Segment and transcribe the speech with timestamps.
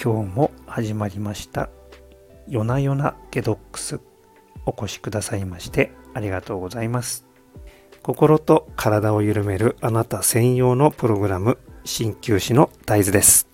[0.00, 1.70] 今日も始まりました。
[2.46, 3.98] 夜な夜なゲドックス。
[4.64, 7.26] お越しくださいましてありがとうございます。
[8.00, 13.48] 心と体を緩めるあなた専用のプログラム鍼灸師の大豆です。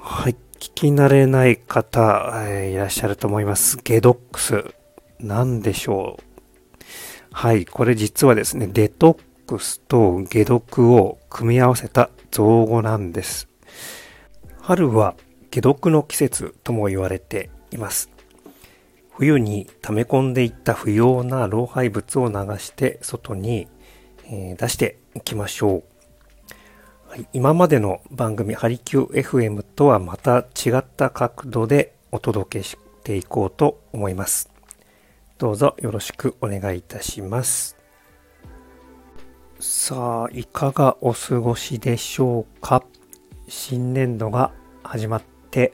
[0.00, 3.78] はい聞き慣れない方、えー、いらっしゃると思います。
[3.84, 4.74] ゲドックス。
[5.20, 6.22] 何でしょう？
[7.30, 13.48] はいこれ実はですねデトックスと解毒を組み合わせた造語なんです。
[14.66, 15.14] 春は
[15.50, 18.08] 解毒の季節とも言われています。
[19.10, 23.68] 冬に溜め込んでいった不要な老廃物を流して外に、
[24.24, 25.84] え出していきましょう。
[27.10, 34.50] はい、今までの番組ハリキュー FM とはまた違った角度でお届けしていこうと思います。
[35.36, 37.76] どうぞよろしくお願いいたします。
[39.60, 42.82] さあ、いかがお過ごしでしょうか？
[43.48, 45.72] 新年度が始まって、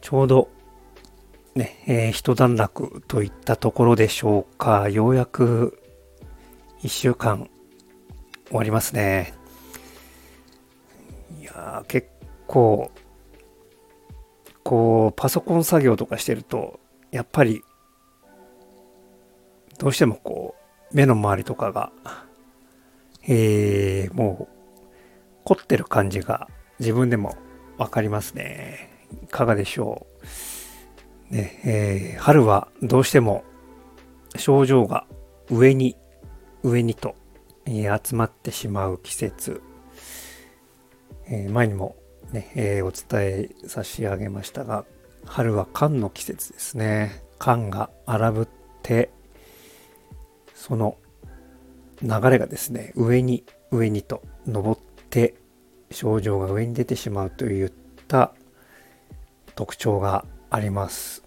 [0.00, 0.48] ちょうど
[1.54, 4.88] ね、えー、一段落といったところでしょうか。
[4.88, 5.78] ようやく
[6.82, 7.48] 一週間
[8.48, 9.34] 終わりますね。
[11.40, 12.08] いや結
[12.46, 12.90] 構、
[14.62, 17.62] こう、パソコン作業とかしてると、やっぱり、
[19.78, 20.54] どうしてもこ
[20.92, 21.92] う、目の周りとかが
[23.28, 24.61] えー、もう
[25.44, 26.48] 凝ってる感じが
[26.78, 27.36] 自分でも
[27.78, 28.90] わかりますね。
[29.24, 30.06] いかがでしょ
[31.30, 31.34] う。
[31.34, 33.44] ねえー、春はどうしても
[34.36, 35.06] 症状が
[35.50, 35.96] 上に
[36.62, 37.14] 上にと、
[37.64, 39.62] えー、集まってしまう季節、
[41.26, 41.96] えー、前にも
[42.32, 44.84] ね、えー、お伝え差し上げましたが
[45.24, 48.48] 春は寒の季節ですね寒が荒ぶっ
[48.82, 49.10] て
[50.54, 50.96] その
[52.02, 54.80] 流れがですね上に上にと登っ
[55.10, 55.34] て
[55.92, 57.72] 症状が上に出てしまうといっ
[58.08, 58.32] た
[59.54, 61.22] 特徴があります。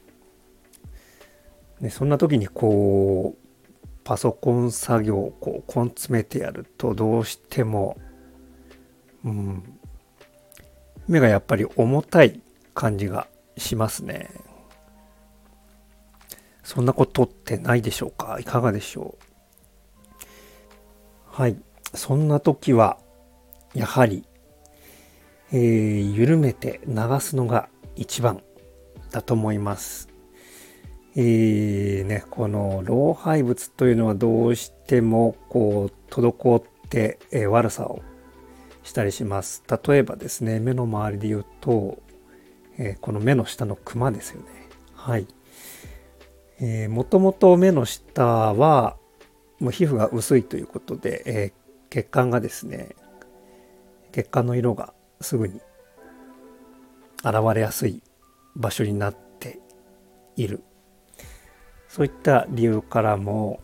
[1.81, 7.97] でそんな時にこうパソコン作業をこう根詰めてやるとどうしても、
[9.23, 9.77] うん、
[11.07, 12.39] 目がやっぱり重たい
[12.73, 13.27] 感じが
[13.57, 14.29] しますね。
[16.63, 18.37] そんなことってないでしょうか？
[18.39, 20.21] いかがでしょう？
[21.25, 21.57] はい。
[21.93, 22.97] そんな時は、
[23.73, 24.25] やはり、
[25.55, 28.43] えー、緩めて流すのが一番
[29.11, 30.09] だと思います。
[31.15, 38.01] えー、ね、この老廃物というのはどうしてもこう滞って、え、悪さを
[38.83, 39.63] したりします。
[39.87, 41.99] 例えばですね、目の周りで言うと、
[42.77, 44.47] えー、この目の下のクマですよね。
[44.93, 45.25] はい。
[46.59, 48.97] えー、もともと目の下は、
[49.61, 52.89] もう皮膚が薄いということで、えー、血管がですね
[54.11, 55.61] 血管の色がすぐに
[57.23, 58.01] 現れやすい
[58.55, 59.59] 場所になって
[60.35, 60.63] いる
[61.87, 63.61] そういった理由からも、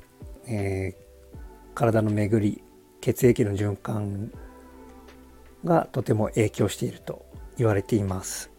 [0.47, 2.63] えー、体の巡り
[3.01, 4.31] 血液の循環
[5.63, 7.25] がとても影響していると
[7.57, 8.51] 言われています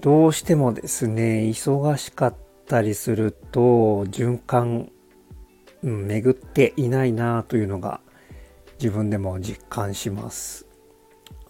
[0.00, 2.34] どうしてもですね忙しかっ
[2.66, 4.90] たりすると循環
[5.82, 8.00] うん、巡っていないなというのが
[8.78, 10.66] 自分でも実感します。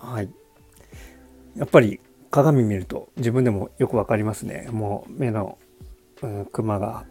[0.00, 0.30] はい。
[1.56, 2.00] やっぱり
[2.30, 4.68] 鏡見ると自分でもよくわかりますね。
[4.72, 5.58] もう目の、
[6.22, 7.04] うん、クマが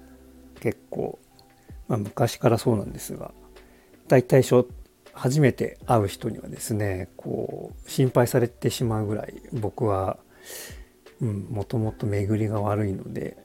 [0.59, 1.19] 結構、
[1.87, 3.31] まあ、昔からそうなんですが、
[4.07, 4.43] 大体
[5.13, 10.17] 初めて会う人にはですね、こう心配されてしまうぐらい僕は、
[11.21, 13.37] うん、もともと巡りが悪いので、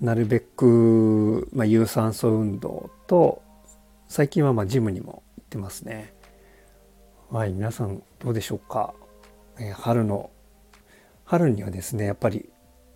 [0.00, 3.42] なるべく、まあ、有酸素運動と
[4.08, 6.12] 最近はまジムにも行ってますね。
[7.28, 8.94] はい皆さんどうでしょうか、
[9.58, 10.30] えー、春の
[11.24, 12.48] 春にはですねやっぱり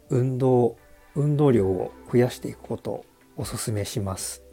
[0.09, 0.77] 運動
[1.17, 3.05] 運動量を増やしていくことを
[3.37, 4.45] おすすめします。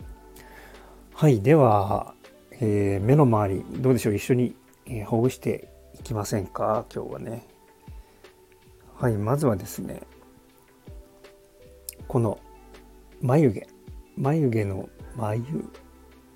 [1.14, 2.16] はいでは、
[2.54, 4.16] えー、目の周りどうでしょう？
[4.16, 4.56] 一緒に、
[4.88, 5.70] えー、ほぐして
[6.00, 6.84] いきませんか？
[6.94, 7.46] 今日はね。
[8.96, 10.02] はいまずはですね
[12.08, 12.40] この
[13.22, 13.68] 眉毛
[14.18, 15.44] 眉毛の眉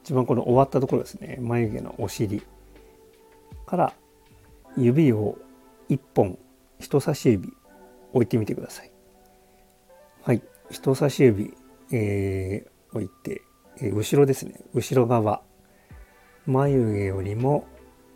[0.03, 1.39] 一番この終わったところですね。
[1.41, 2.43] 眉毛のお尻。
[3.65, 3.93] から
[4.77, 5.37] 指を
[5.89, 6.37] 1本
[6.79, 7.53] 人差し指
[8.13, 8.91] 置いてみてください。
[10.23, 10.41] はい。
[10.69, 11.53] 人差し指、
[11.91, 13.41] えー、置いて、
[13.77, 14.59] えー、後ろですね。
[14.73, 15.41] 後ろ側。
[16.45, 17.67] 眉毛よりも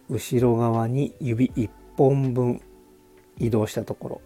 [0.10, 2.62] 後ろ側に指1本分
[3.38, 4.22] 移動したところ。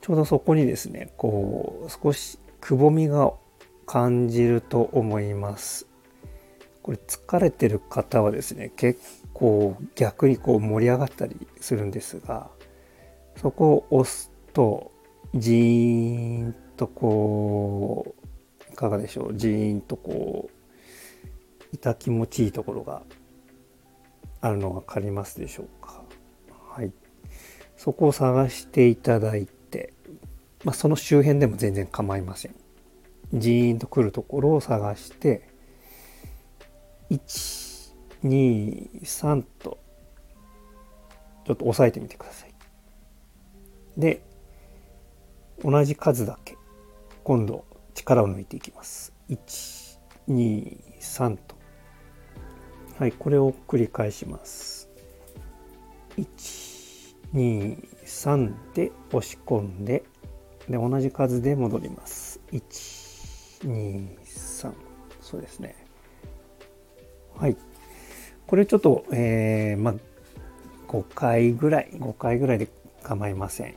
[0.00, 3.32] ちょうどそこにですねこう少しくぼみが
[3.86, 5.86] 感じると思います。
[6.82, 9.00] これ疲れてる方はですね結
[9.42, 12.48] こう逆にこう盛り上がったりするんですが
[13.36, 14.92] そこを押すと
[15.34, 18.14] ジーンとこ
[18.70, 23.02] ういかがでしょうジーンとこう痛気持ちいいところが
[24.40, 26.02] あるのが分かりますでしょうか。
[26.68, 26.92] はい。
[27.76, 29.92] そこを探していただいて、
[30.62, 32.54] まあ、その周辺でも全然構いません。
[33.34, 35.48] ジーンとくるところを探して
[38.24, 39.78] 123と
[41.44, 42.54] ちょっと押さえてみてください。
[43.96, 44.22] で
[45.62, 46.56] 同じ数だけ
[47.24, 47.64] 今度
[47.94, 49.12] 力を抜いていきます。
[50.28, 51.56] 123と。
[52.98, 54.90] はいこれを繰り返します。
[56.16, 60.04] 123で押し込んで
[60.68, 62.40] で同じ数で戻ります。
[62.52, 64.72] 123
[65.20, 65.74] そうですね。
[67.36, 67.56] はい。
[68.52, 69.94] これちょっとえー、まあ
[70.86, 72.68] 5回ぐらい5回ぐらいで
[73.02, 73.72] 構いません。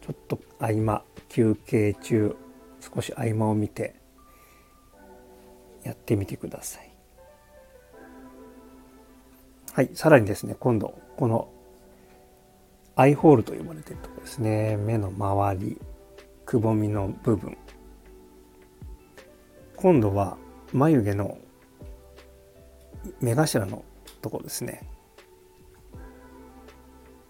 [0.00, 2.34] ちょっと合間休憩中
[2.80, 3.96] 少し合間を見て
[5.82, 6.90] やってみてください。
[9.74, 11.50] はいさらにですね今度この
[12.96, 14.78] アイホールと呼ばれてるところですね。
[14.78, 15.78] 目の周り
[16.46, 17.58] くぼみの部分。
[19.76, 20.38] 今度は
[20.72, 21.36] 眉毛の
[23.20, 23.84] 目頭の
[24.20, 24.88] ところですね。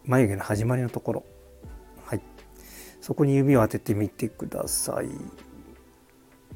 [0.04, 1.24] 眉毛の始まりのところ。
[2.04, 2.22] はい。
[3.00, 5.08] そこに指を当ててみてください。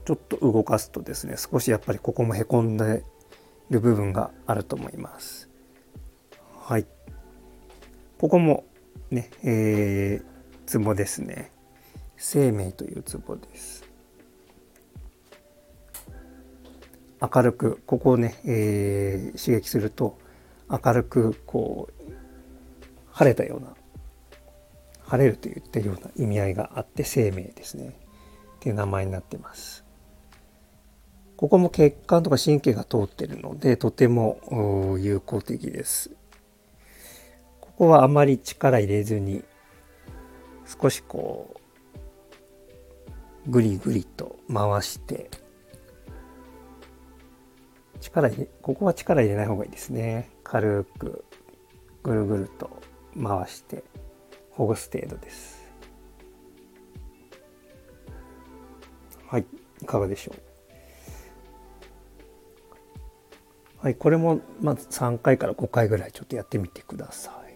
[0.04, 3.04] ちょっと動かすとですね少しやっぱりここもへこんで
[3.70, 5.48] る部分があると思います。
[6.60, 6.86] はい。
[8.18, 8.64] ここも
[9.10, 10.24] ねえー、
[10.66, 11.52] ツボですね。
[12.16, 13.84] 生命というツボです。
[17.20, 20.18] 明るくここをね、えー、刺激すると
[20.72, 22.12] 明るくこう
[23.12, 23.74] 晴れたような
[25.04, 27.88] 晴れると言ってるような意味合いがあって生命ですね。
[28.56, 29.84] っていう名前になってます。
[31.36, 36.10] ここも血管とか神経が通ってるのでとても有効的です。
[37.60, 39.42] ここはあまり力入れずに
[40.80, 41.56] 少しこ
[43.46, 45.28] うぐりぐりと回して
[48.12, 50.28] 力入れここは力入れない方がいいですね。
[50.44, 51.24] 軽く
[52.02, 52.70] ぐるぐると
[53.22, 53.82] 回して
[54.50, 55.62] ほぐす程度です。
[59.26, 59.46] はい
[59.80, 60.36] いかがでしょう？
[63.78, 67.54] はいこれもまず3回から5回ぐらいちょっとやってみてください。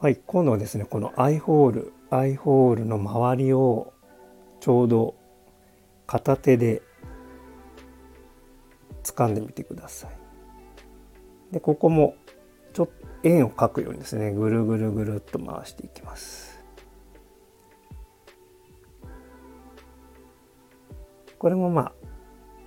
[0.00, 3.92] はい今度はですねこのアイホールアイホールの周りを
[4.58, 5.14] ちょうど
[6.06, 6.82] 片手で
[9.16, 10.10] 掴んでみてください。
[11.52, 12.16] でここも
[12.72, 12.92] ちょっと
[13.22, 16.62] 円を描くようにですねぐるぐるぐるっと回していきます。
[21.38, 21.92] これもまあ、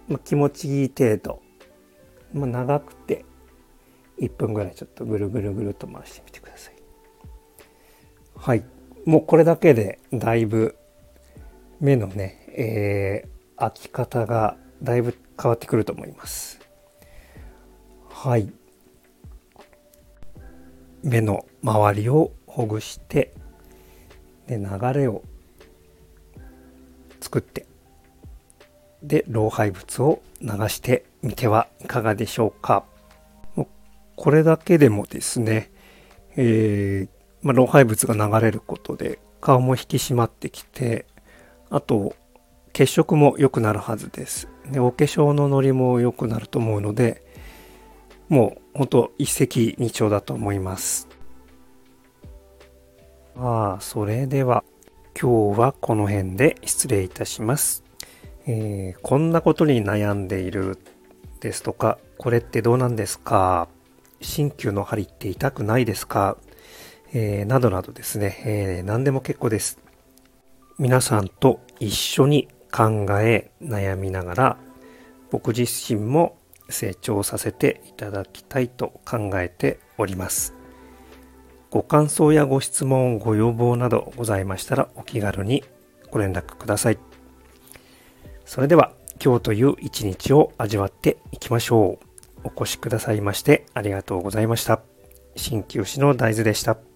[0.07, 1.41] まあ、気持ちいい程度、
[2.33, 3.25] まあ、長くて
[4.19, 6.75] 1分ぐらいちょっとぐるぐるぐるっと回してみてください。
[8.35, 8.63] はい。
[9.05, 10.77] もうこれだけでだいぶ
[11.79, 16.59] 目のね、えー、開き方がだいぶ変わってくると思います。
[18.09, 18.51] はい。
[21.03, 23.33] 目の周りをほぐして
[24.47, 25.23] で流れを
[27.21, 27.65] 作って
[29.01, 32.83] で老廃物を流してみてはいかがでしょうか。
[34.15, 35.71] これだけでもですね、
[36.35, 37.09] えー、
[37.41, 41.05] まあ、老廃物が流れることで顔も引き締まってきて
[41.69, 42.13] あと
[42.79, 47.21] 血色も良くなるはずですでお化粧のノリも良くなると思うので
[48.29, 51.09] もう本当一石二鳥だと思います。
[53.35, 54.63] ああ、それでは
[55.19, 57.83] 今日はこの辺で失礼いたします。
[58.47, 60.77] えー、こんなことに悩んでいる
[61.41, 63.67] ですとか、これってどうなんですか？
[64.21, 66.37] 鍼灸の針って痛くないですか、
[67.11, 69.79] えー、などなどですね、えー、何でも結構です。
[70.77, 74.57] 皆さんと一緒に考え悩みながら
[75.31, 76.37] 僕自身も
[76.69, 80.53] 成長させていただきたいと考えております。
[81.71, 85.63] ご感想やご質問、ご要望などございましたらお気軽に
[86.09, 86.97] ご連絡ください。
[88.45, 88.91] それでは
[89.23, 92.05] 今日という一日を味わっていきましょう。
[92.43, 94.81] お越しくださいましてありがとうございました。
[95.35, 96.88] 鍼灸師の大豆でした。